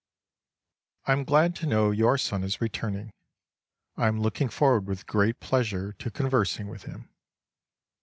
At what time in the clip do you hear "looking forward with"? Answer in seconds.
4.19-5.05